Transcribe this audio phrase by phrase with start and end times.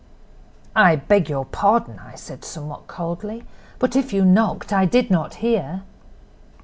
[0.75, 3.43] "'I beg your pardon,' I said, somewhat coldly,
[3.77, 5.83] 'but if you knocked I did not hear.